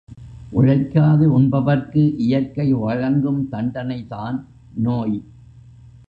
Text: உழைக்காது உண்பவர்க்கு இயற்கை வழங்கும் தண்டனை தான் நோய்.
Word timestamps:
உழைக்காது 0.51 1.25
உண்பவர்க்கு 1.39 2.03
இயற்கை 2.17 2.73
வழங்கும் 2.73 3.49
தண்டனை 3.49 3.99
தான் 4.07 4.37
நோய். 4.77 5.17